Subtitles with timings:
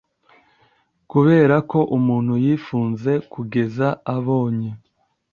[1.11, 4.69] Kuberako umuntu yifunze kugeza abonye